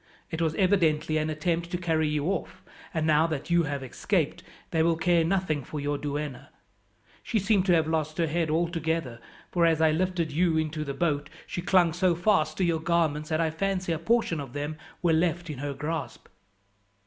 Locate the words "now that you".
3.05-3.61